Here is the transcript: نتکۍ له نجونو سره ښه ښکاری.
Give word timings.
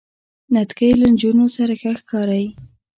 نتکۍ 0.53 0.91
له 0.99 1.05
نجونو 1.13 1.45
سره 1.55 1.73
ښه 1.81 1.91
ښکاری. 1.99 2.45